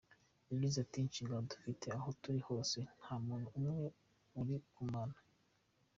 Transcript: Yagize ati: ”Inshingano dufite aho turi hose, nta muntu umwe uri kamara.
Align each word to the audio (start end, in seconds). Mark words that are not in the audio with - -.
Yagize 0.51 0.77
ati: 0.81 0.97
”Inshingano 0.99 1.45
dufite 1.51 1.85
aho 1.97 2.07
turi 2.21 2.39
hose, 2.47 2.77
nta 3.01 3.15
muntu 3.27 3.47
umwe 3.57 3.71
uri 4.39 4.55
kamara. 4.73 5.15